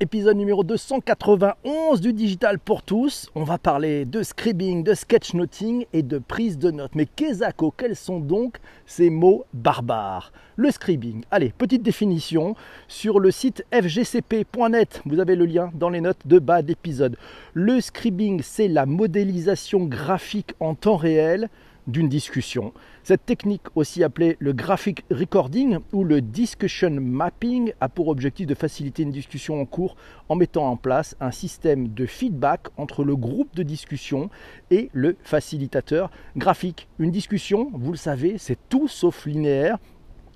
[0.00, 3.30] épisode numéro 291 du Digital pour tous.
[3.34, 6.94] On va parler de scribing, de sketchnoting et de prise de notes.
[6.94, 7.42] Mais qu'est-ce
[7.76, 10.32] quels sont donc ces mots barbares?
[10.54, 12.54] Le scribing, allez, petite définition
[12.86, 15.02] sur le site fgcp.net.
[15.04, 17.16] Vous avez le lien dans les notes de bas d'épisode.
[17.54, 21.48] Le scribing, c'est la modélisation graphique en temps réel
[21.88, 22.72] d'une discussion.
[23.02, 28.54] Cette technique, aussi appelée le graphic recording ou le discussion mapping, a pour objectif de
[28.54, 29.96] faciliter une discussion en cours
[30.28, 34.30] en mettant en place un système de feedback entre le groupe de discussion
[34.70, 36.86] et le facilitateur graphique.
[36.98, 39.78] Une discussion, vous le savez, c'est tout sauf linéaire.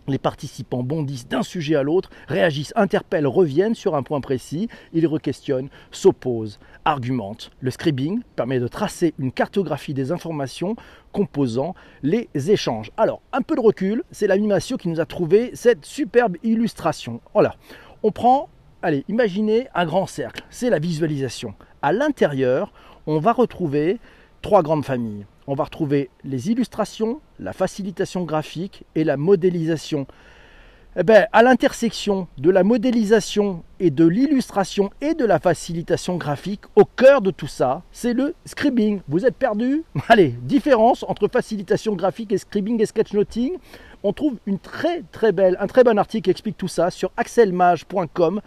[0.09, 5.07] Les participants bondissent d'un sujet à l'autre, réagissent, interpellent, reviennent sur un point précis, ils
[5.07, 7.51] requestionnent, s'opposent, argumentent.
[7.61, 10.75] Le scribing permet de tracer une cartographie des informations
[11.13, 12.91] composant les échanges.
[12.97, 17.21] Alors, un peu de recul, c'est l'animation qui nous a trouvé cette superbe illustration.
[17.33, 17.55] Voilà,
[18.03, 18.49] on prend,
[18.83, 21.55] allez, imaginez un grand cercle, c'est la visualisation.
[21.81, 22.73] À l'intérieur,
[23.07, 24.01] on va retrouver
[24.41, 30.07] trois grandes familles on va retrouver les illustrations, la facilitation graphique et la modélisation.
[30.95, 36.61] Eh bien, à l'intersection de la modélisation et de l'illustration et de la facilitation graphique,
[36.77, 39.01] au cœur de tout ça, c'est le scribing.
[39.09, 39.85] Vous êtes perdu?
[40.09, 43.57] Allez, différence entre facilitation graphique et scribing et sketchnoting.
[44.03, 47.11] On trouve une très très belle, un très bon article qui explique tout ça sur
[47.17, 48.43] axelmage.com.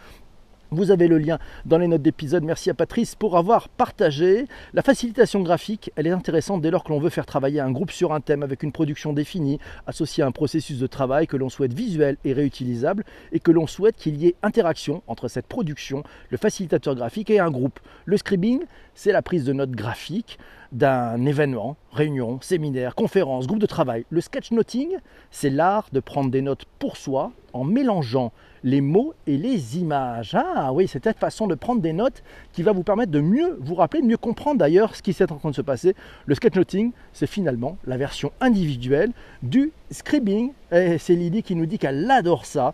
[0.72, 2.44] Vous avez le lien dans les notes d'épisode.
[2.44, 4.46] Merci à Patrice pour avoir partagé.
[4.74, 7.92] La facilitation graphique, elle est intéressante dès lors que l'on veut faire travailler un groupe
[7.92, 11.50] sur un thème avec une production définie, associée à un processus de travail que l'on
[11.50, 16.04] souhaite visuel et réutilisable, et que l'on souhaite qu'il y ait interaction entre cette production,
[16.32, 17.80] le facilitateur graphique et un groupe.
[18.06, 18.64] Le scribing,
[18.96, 20.40] c'est la prise de notes graphique
[20.72, 24.06] d'un événement, réunion, séminaire, conférence, groupe de travail.
[24.10, 24.98] Le sketchnoting,
[25.32, 28.32] c'est l'art de prendre des notes pour soi en mélangeant
[28.64, 30.36] les mots et les images.
[30.36, 33.58] Ah oui, c'est cette façon de prendre des notes qui va vous permettre de mieux
[33.62, 35.96] vous rappeler, de mieux comprendre d'ailleurs ce qui s'est en train de se passer.
[36.26, 39.12] Le sketchnoting, c'est finalement la version individuelle
[39.44, 40.52] du scribing.
[40.72, 42.74] Et c'est Lydie qui nous dit qu'elle adore ça.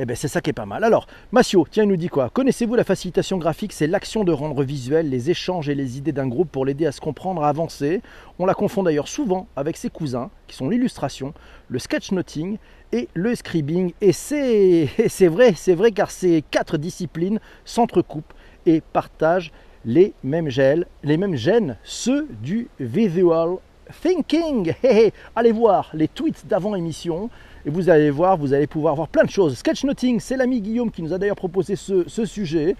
[0.00, 0.84] Eh bien, c'est ça qui est pas mal.
[0.84, 2.30] Alors, Massio, tiens, il nous dit quoi?
[2.30, 3.72] Connaissez-vous la facilitation graphique?
[3.72, 6.92] C'est l'action de rendre visuel les échanges et les idées d'un groupe pour l'aider à
[6.92, 8.00] se comprendre, à avancer.
[8.38, 11.34] On la confond d'ailleurs souvent avec ses cousins, qui sont l'illustration,
[11.68, 12.58] le sketchnoting
[12.92, 13.92] et le scribing.
[14.00, 18.32] Et c'est vrai, c'est vrai car ces quatre disciplines s'entrecoupent
[18.66, 19.50] et partagent
[19.84, 23.56] les mêmes gènes, les mêmes gènes, ceux du visual
[24.00, 24.74] thinking.
[25.36, 27.30] Allez voir les tweets d'avant émission
[27.68, 29.58] et vous allez voir, vous allez pouvoir voir plein de choses.
[29.58, 32.76] Sketchnoting, c'est l'ami Guillaume qui nous a d'ailleurs proposé ce, sujet,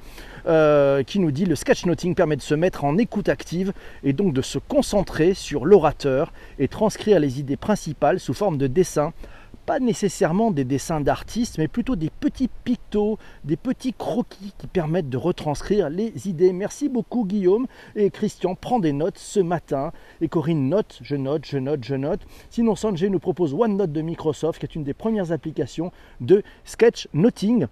[0.47, 4.33] euh, qui nous dit le sketchnoting permet de se mettre en écoute active et donc
[4.33, 9.13] de se concentrer sur l'orateur et transcrire les idées principales sous forme de dessin
[9.69, 15.11] pas nécessairement des dessins d'artistes, mais plutôt des petits pictos, des petits croquis qui permettent
[15.11, 16.55] de retranscrire les idées.
[16.55, 19.93] Merci beaucoup Guillaume et Christian prend des notes ce matin
[20.23, 22.21] et Corinne note, je note, je note, je note.
[22.49, 25.93] Sinon Sanjay nous propose OneNote de Microsoft qui est une des premières applications
[26.23, 27.67] de sketchnoting.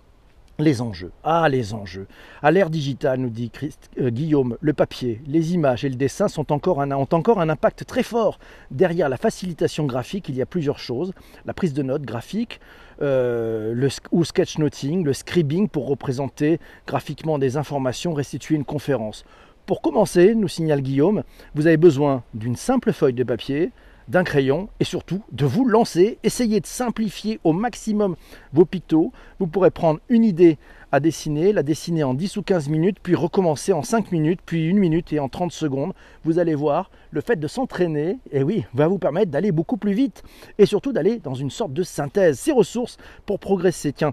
[0.59, 1.13] Les enjeux.
[1.23, 2.07] Ah, les enjeux.
[2.43, 3.53] À l'ère digitale, nous dit
[4.01, 8.39] euh, Guillaume, le papier, les images et le dessin ont encore un impact très fort.
[8.71, 11.13] Derrière la facilitation graphique, il y a plusieurs choses.
[11.45, 12.61] La prise de notes graphique,
[13.03, 19.27] euh, le, ou sketchnoting, le scribing pour représenter graphiquement des informations, restituer une conférence.
[19.67, 21.23] Pour commencer, nous signale Guillaume,
[21.55, 23.73] vous avez besoin d'une simple feuille de papier,
[24.09, 26.19] d'un crayon et surtout de vous lancer.
[26.23, 28.17] Essayez de simplifier au maximum
[28.53, 29.13] vos pictos.
[29.39, 30.59] Vous pourrez prendre une idée
[30.93, 34.71] à dessiner, la dessiner en 10 ou 15 minutes, puis recommencer en 5 minutes, puis
[34.71, 35.93] 1 minute et en 30 secondes.
[36.25, 39.77] Vous allez voir, le fait de s'entraîner, et eh oui, va vous permettre d'aller beaucoup
[39.77, 40.23] plus vite
[40.59, 42.39] et surtout d'aller dans une sorte de synthèse.
[42.39, 42.97] Ces ressources
[43.27, 43.93] pour progresser.
[43.93, 44.13] Tiens,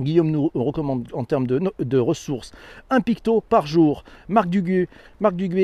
[0.00, 2.52] Guillaume nous recommande en termes de, ressources
[2.90, 4.04] un picto par jour.
[4.28, 4.88] Marc Duguay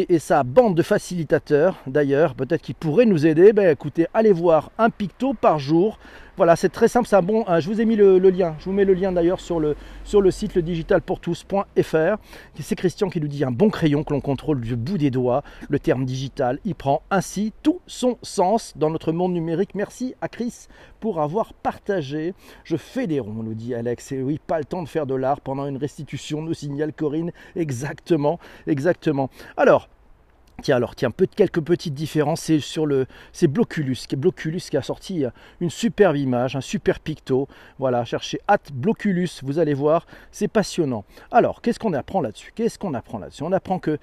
[0.08, 3.52] et sa bande de facilitateurs, d'ailleurs, peut-être qu'ils pourraient nous aider.
[3.52, 5.98] Ben, écoutez, allez voir un picto par jour.
[6.36, 7.46] Voilà, c'est très simple, c'est un bon.
[7.60, 8.56] je vous ai mis le, lien.
[8.58, 9.74] Je vous mets le lien d'ailleurs sur le,
[10.04, 12.16] sur le site ledigitalpourtous.fr.
[12.60, 15.42] C'est Christian qui nous dit un bon crayon que l'on contrôle du bout des doigts.
[15.70, 19.74] Le terme digital, il prend ainsi tout son sens dans notre monde numérique.
[19.74, 20.66] Merci à Chris
[21.00, 22.34] pour avoir partagé.
[22.64, 24.12] Je fais des ronds, nous dit Alex.
[24.12, 27.32] Et oui, pas le temps de faire de l'art pendant une restitution, nous signale Corinne.
[27.54, 29.30] Exactement, exactement.
[29.56, 29.88] Alors,
[30.62, 32.40] Tiens, alors, tiens, quelques petites différences.
[32.42, 35.30] C'est sur le, c'est Bloculus, Bloculus qui a sorti euh,
[35.60, 37.46] une superbe image, un super picto.
[37.78, 41.04] Voilà, cherchez at Bloculus, vous allez voir, c'est passionnant.
[41.30, 42.52] Alors, qu'est-ce qu'on apprend là-dessus?
[42.54, 43.42] Qu'est-ce qu'on apprend là-dessus?
[43.42, 43.98] On apprend que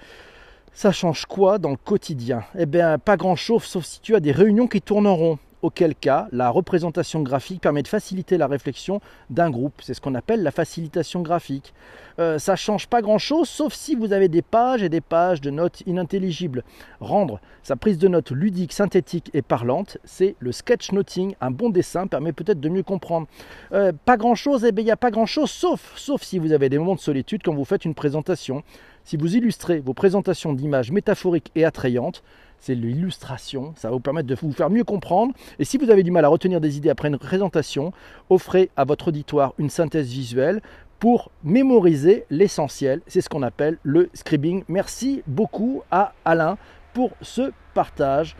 [0.74, 2.44] ça change quoi dans le quotidien?
[2.58, 5.96] Eh bien, pas grand-chose, sauf si tu as des réunions qui tournent en rond auquel
[5.96, 9.02] cas la représentation graphique permet de faciliter la réflexion
[9.32, 9.82] d'un groupe.
[9.82, 11.74] C'est ce qu'on appelle la facilitation graphique.
[12.20, 15.50] Euh, ça change pas grand-chose, sauf si vous avez des pages et des pages de
[15.50, 16.64] notes inintelligibles.
[17.00, 21.36] Rendre sa prise de notes ludique, synthétique et parlante, c'est le sketchnoting.
[21.42, 23.28] Un bon dessin permet peut-être de mieux comprendre.
[23.72, 26.70] Euh, pas grand-chose, eh bien il n'y a pas grand-chose, sauf, sauf si vous avez
[26.70, 28.64] des moments de solitude quand vous faites une présentation.
[29.06, 32.24] Si vous illustrez vos présentations d'images métaphoriques et attrayantes,
[32.64, 35.34] c'est l'illustration, ça va vous permettre de vous faire mieux comprendre.
[35.60, 37.92] Et si vous avez du mal à retenir des idées après une présentation,
[38.30, 40.62] offrez à votre auditoire une synthèse visuelle
[40.98, 43.02] pour mémoriser l'essentiel.
[43.06, 44.64] C'est ce qu'on appelle le scribing.
[44.70, 46.58] Merci beaucoup à Alain
[46.94, 48.38] pour ce partage.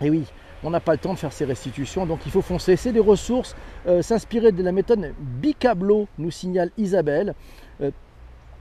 [0.00, 0.26] Et oui,
[0.62, 2.76] on n'a pas le temps de faire ces restitutions, donc il faut foncer.
[2.76, 3.56] C'est des ressources,
[3.88, 7.34] euh, s'inspirer de la méthode Bicablo, nous signale Isabelle.
[7.80, 7.90] Euh,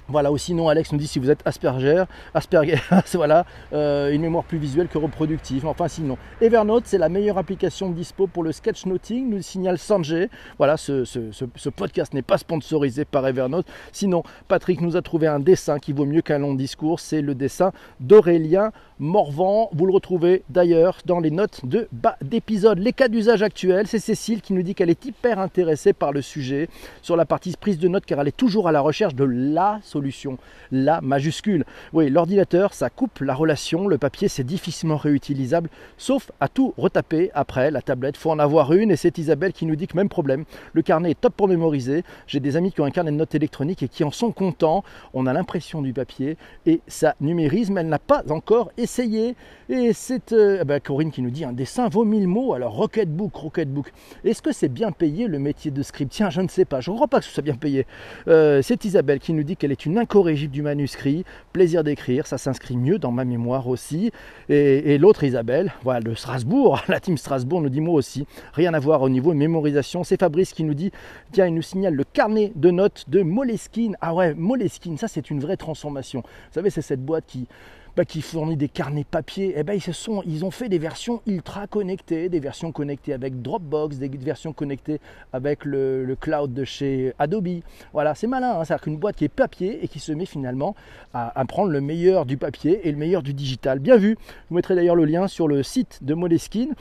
[0.08, 2.04] voilà, ou sinon Alex nous dit si vous êtes Asperger,
[2.34, 2.78] Asperger,
[3.14, 5.66] voilà, euh, une mémoire plus visuelle que reproductive.
[5.66, 10.30] Enfin sinon, Evernote c'est la meilleure application dispo pour le sketchnoting, nous signale Sanjay.
[10.58, 13.68] Voilà, ce, ce podcast n'est pas sponsorisé par Evernote.
[13.92, 17.36] Sinon, Patrick nous a trouvé un dessin qui vaut mieux qu'un long discours, c'est le
[17.36, 19.70] dessin d'Aurélien Morvan.
[19.74, 22.80] Vous le retrouvez d'ailleurs dans les notes de bas d'épisode.
[22.80, 26.22] Les cas d'usage actuels, c'est Cécile qui nous dit qu'elle est hyper intéressée par le
[26.22, 26.70] sujet
[27.02, 29.80] sur la partie prise de notes car elle est toujours à la recherche de la
[29.84, 30.38] solution,
[30.72, 31.66] la majuscule.
[31.92, 37.32] Oui, l'ordinateur, ça coupe la relation, le papier, c'est difficilement réutilisable, sauf à tout retaper
[37.34, 37.72] après.
[37.72, 40.46] La tablette, faut en avoir une et c'est Isabelle qui nous dit que même problème.
[40.72, 42.04] Le carnet est top pour mémoriser.
[42.28, 44.84] J'ai des amis qui ont un carnet de notes électronique et qui en sont contents.
[45.14, 48.93] On a l'impression du papier et ça numérise, mais elle n'a pas encore essayé.
[49.00, 52.54] Et c'est euh, eh ben, Corinne qui nous dit un dessin vaut mille mots.
[52.54, 53.92] Alors Rocketbook, Rocketbook.
[54.24, 56.80] Est-ce que c'est bien payé le métier de script Tiens, je ne sais pas.
[56.80, 57.88] Je ne crois pas que ce soit bien payé.
[58.28, 61.24] Euh, c'est Isabelle qui nous dit qu'elle est une incorrigible du manuscrit.
[61.54, 64.12] Plaisir d'écrire, ça s'inscrit mieux dans ma mémoire aussi.
[64.50, 68.28] Et, l'autre Isabelle, voilà, de Strasbourg, la team Strasbourg nous dit moi aussi.
[68.54, 70.04] Rien à voir au niveau mémorisation.
[70.04, 70.92] C'est Fabrice qui nous dit,
[71.32, 73.98] tiens, il nous signale le carnet de notes de Moleskine.
[74.02, 76.22] Ah ouais, Moleskine, ça c'est une vraie transformation.
[76.22, 77.48] Vous savez, c'est cette boîte qui
[77.96, 80.80] bah, qui fournit des carnets papier, eh ben, ils, se sont, ils ont fait des
[80.80, 85.00] versions ultra connectées, des versions connectées avec Dropbox, des versions connectées
[85.32, 87.62] avec le, cloud de chez Adobe.
[87.94, 90.76] Voilà, c'est malin, hein, c'est-à-dire qu'une boîte qui est papier et qui se met finalement
[91.14, 93.80] à, à, prendre le meilleur du papier et le meilleur du digital.
[93.80, 94.18] Bien vu,
[94.50, 96.74] vous mettrez d'ailleurs le lien sur le site de Moleskine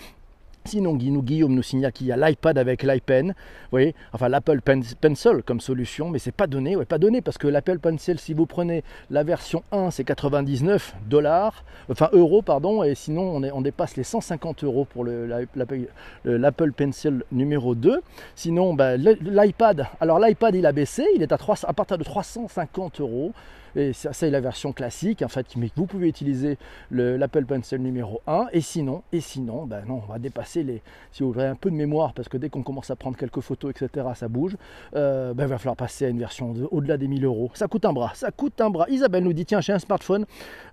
[0.64, 3.34] Sinon, Guillaume nous signale qu'il y a l'iPad avec l'iPen, vous
[3.72, 7.80] voyez, enfin l'Apple Pencil comme solution, mais c'est pas donné, pas donné parce que l'Apple
[7.80, 13.22] Pencil, si vous prenez la version 1, c'est 99 dollars, enfin euros, pardon, et sinon
[13.22, 18.00] on, est, on dépasse les 150 euros pour l'Apple Pencil numéro 2.
[18.36, 22.04] Sinon, bah, l'iPad, alors l'iPad il a baissé, il est à, 3, à partir de
[22.04, 23.32] 350 euros.
[23.76, 26.58] Et ça, c'est la version classique, en fait, mais vous pouvez utiliser
[26.90, 28.46] l'Apple Pencil numéro 1.
[28.52, 30.82] Et sinon, et sinon, ben non, on va dépasser les.
[31.10, 33.40] Si vous avez un peu de mémoire, parce que dès qu'on commence à prendre quelques
[33.40, 34.56] photos, etc., ça bouge,
[34.94, 37.50] euh, ben, il va falloir passer à une version au-delà des 1000 euros.
[37.54, 38.86] Ça coûte un bras, ça coûte un bras.
[38.88, 40.26] Isabelle nous dit tiens, j'ai un smartphone,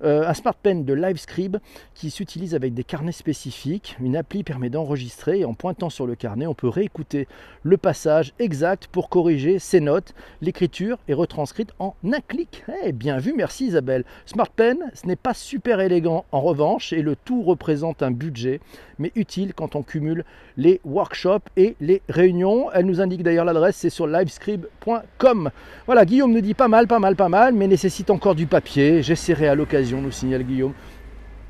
[0.03, 1.57] euh, un smart pen de LiveScribe
[1.93, 3.95] qui s'utilise avec des carnets spécifiques.
[3.99, 7.27] Une appli permet d'enregistrer et en pointant sur le carnet, on peut réécouter
[7.63, 10.13] le passage exact pour corriger ses notes.
[10.41, 12.63] L'écriture est retranscrite en un clic.
[12.91, 14.03] Bien vu, merci Isabelle.
[14.25, 18.59] Smart Pen, ce n'est pas super élégant en revanche et le tout représente un budget,
[18.97, 20.25] mais utile quand on cumule
[20.57, 22.71] les workshops et les réunions.
[22.73, 25.51] Elle nous indique d'ailleurs l'adresse, c'est sur livescribe.com.
[25.85, 29.03] Voilà, Guillaume nous dit pas mal, pas mal, pas mal, mais nécessite encore du papier.
[29.03, 30.73] J'essaierai à l'occasion, nous signale Guillaume.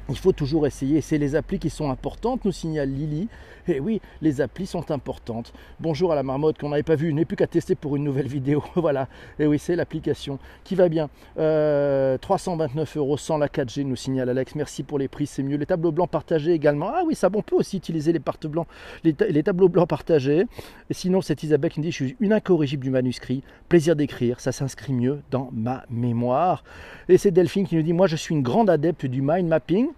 [0.09, 1.01] Il faut toujours essayer.
[1.01, 3.27] C'est les applis qui sont importantes, nous signale Lily.
[3.67, 5.53] Et eh oui, les applis sont importantes.
[5.79, 8.27] Bonjour à la marmotte qu'on n'avait pas vu, n'est plus qu'à tester pour une nouvelle
[8.27, 8.63] vidéo.
[8.75, 9.03] voilà.
[9.37, 11.09] Et eh oui, c'est l'application qui va bien.
[11.35, 14.55] 329 euh, euros sans la 4G, nous signale Alex.
[14.55, 15.57] Merci pour les prix, c'est mieux.
[15.57, 16.89] Les tableaux blancs partagés également.
[16.91, 18.67] Ah oui, ça, on peut aussi utiliser les, blancs,
[19.03, 20.45] les, tableaux blancs partagés.
[20.89, 23.43] Sinon, c'est Isabelle qui me dit Je suis une incorrigible du manuscrit.
[23.67, 26.63] Plaisir d'écrire, ça s'inscrit mieux dans ma mémoire.
[27.07, 29.89] Et c'est Delphine qui nous dit Moi, je suis une grande adepte du mind mapping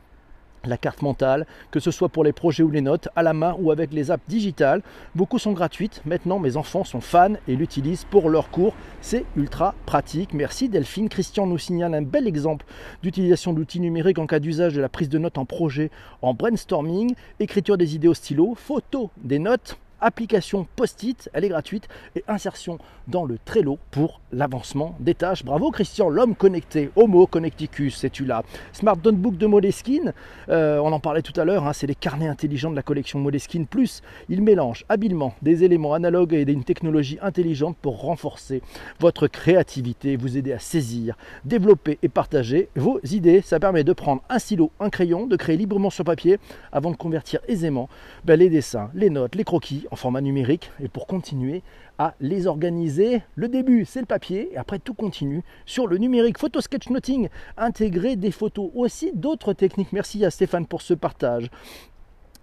[0.66, 3.56] la carte mentale, que ce soit pour les projets ou les notes, à la main
[3.60, 4.82] ou avec les apps digitales.
[5.16, 6.02] Beaucoup sont gratuites.
[6.06, 8.74] Maintenant, mes enfants sont fans et l'utilisent pour leurs cours.
[9.02, 10.34] C'est ultra pratique.
[10.34, 11.10] Merci Delphine.
[11.10, 12.66] Christian nous signale un bel exemple
[13.04, 15.92] d'utilisation d'outils numériques en cas d'usage de la prise de notes en projet,
[16.22, 21.88] en brainstorming, écriture des idées au stylo, photo des notes application post-it, elle est gratuite,
[22.16, 25.44] et insertion dans le Trello pour l'avancement des tâches.
[25.44, 30.14] Bravo Christian, l'homme connecté, Homo connecticus, c'est-tu là Smart Notebook de Moleskine,
[30.50, 33.20] euh, on en parlait tout à l'heure, hein, c'est les carnets intelligents de la collection
[33.20, 34.02] Moleskine Plus.
[34.30, 38.62] Il mélange habilement des éléments analogues et une technologie intelligente pour renforcer
[39.00, 43.42] votre créativité, vous aider à saisir, développer et partager vos idées.
[43.42, 46.40] Ça permet de prendre un stylo, un crayon, de créer librement sur papier
[46.72, 47.90] avant de convertir aisément
[48.26, 51.64] ben, les dessins, les notes, les croquis en format numérique et pour continuer
[51.98, 53.22] à les organiser.
[53.36, 56.38] Le début, c'est le papier, et après tout continue sur le numérique.
[56.38, 59.94] Photo sketchnoting, intégrer des photos, aussi d'autres techniques.
[59.94, 61.50] Merci à Stéphane pour ce partage.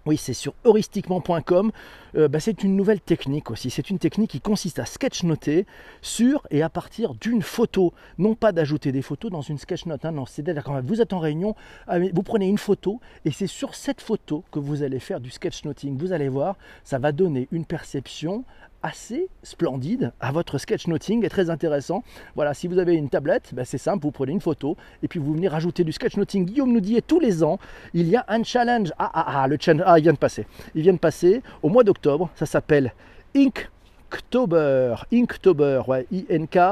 [0.05, 1.71] Oui, c'est sur heuristiquement.com.
[2.15, 3.69] Euh, bah, c'est une nouvelle technique aussi.
[3.69, 5.67] C'est une technique qui consiste à sketchnoter
[6.01, 7.93] sur et à partir d'une photo.
[8.17, 10.05] Non pas d'ajouter des photos dans une sketchnote.
[10.05, 11.53] Hein, non, c'est-à-dire quand vous êtes en réunion,
[11.87, 15.29] ah, vous prenez une photo et c'est sur cette photo que vous allez faire du
[15.29, 15.97] sketchnoting.
[15.97, 18.45] Vous allez voir, ça va donner une perception
[18.83, 22.03] assez splendide à votre sketchnoting et très intéressant.
[22.35, 25.19] Voilà, si vous avez une tablette, ben c'est simple, vous prenez une photo et puis
[25.19, 26.45] vous venez rajouter du sketchnoting.
[26.45, 27.59] Guillaume nous dit tous les ans,
[27.93, 28.91] il y a un challenge.
[28.97, 30.45] Ah, ah, ah, le challenge, ah, il vient de passer.
[30.75, 32.29] Il vient de passer au mois d'octobre.
[32.35, 32.93] Ça s'appelle
[33.35, 33.69] Ink
[34.11, 36.65] Inktober, Inktober, ouais, I-N-K-T-O-B-E-R.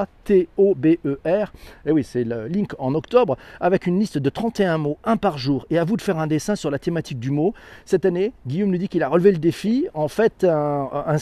[1.86, 5.38] Et oui, c'est le link en octobre, avec une liste de 31 mots, un par
[5.38, 5.68] jour.
[5.70, 7.54] Et à vous de faire un dessin sur la thématique du mot.
[7.86, 11.18] Cette année, Guillaume nous dit qu'il a relevé le défi, en fait, un, un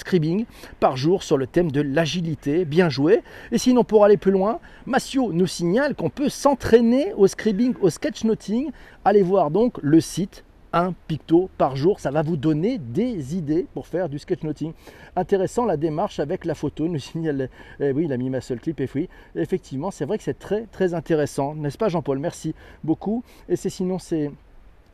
[0.80, 2.64] par jour sur le thème de l'agilité.
[2.64, 3.22] Bien joué.
[3.52, 7.90] Et sinon, pour aller plus loin, Massio nous signale qu'on peut s'entraîner au scribing, au
[7.90, 8.72] sketchnoting.
[9.04, 10.45] Allez voir donc le site
[10.76, 12.00] un picto par jour.
[12.00, 14.74] Ça va vous donner des idées pour faire du sketchnoting.
[15.16, 17.50] Intéressant la démarche avec la photo, nous signale.
[17.80, 19.10] Eh oui, il a mis ma seule clip et oui.
[19.36, 22.20] Effectivement, c'est vrai que c'est très très intéressant, n'est-ce pas Jean-Paul?
[22.20, 22.54] Merci
[22.84, 23.24] beaucoup.
[23.50, 24.32] Et c'est sinon c'est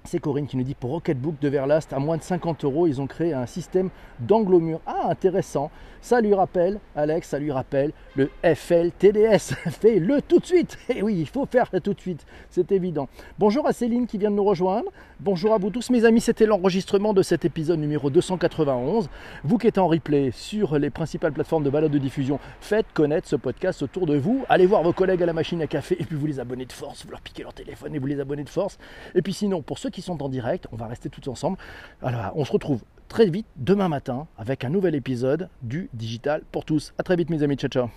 [0.03, 2.99] c'est Corinne qui nous dit pour Rocketbook de Verlast, à moins de 50 euros, ils
[3.01, 3.89] ont créé un système
[4.19, 4.79] d'angle au mur.
[4.85, 5.69] Ah, intéressant.
[6.01, 9.53] Ça lui rappelle, Alex, ça lui rappelle le FLTDS.
[9.69, 10.79] Fais-le tout de suite.
[10.89, 13.07] Et eh oui, il faut faire tout de suite, c'est évident.
[13.37, 14.91] Bonjour à Céline qui vient de nous rejoindre.
[15.19, 16.19] Bonjour à vous tous, mes amis.
[16.19, 19.09] C'était l'enregistrement de cet épisode numéro 291.
[19.43, 23.27] Vous qui êtes en replay sur les principales plateformes de balade de diffusion, faites connaître
[23.27, 24.43] ce podcast autour de vous.
[24.49, 26.73] Allez voir vos collègues à la machine à café et puis vous les abonnez de
[26.73, 27.05] force.
[27.05, 28.79] Vous leur piquez leur téléphone et vous les abonnez de force.
[29.13, 31.57] Et puis sinon, pour ceux qui sont en direct, on va rester tous ensemble.
[32.01, 36.65] Alors, on se retrouve très vite demain matin avec un nouvel épisode du Digital pour
[36.65, 36.93] tous.
[36.97, 37.89] A très vite mes amis, ciao ciao